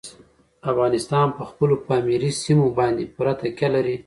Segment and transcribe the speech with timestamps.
[0.71, 3.95] افغانستان په خپلو پامیر سیمو باندې پوره تکیه لري.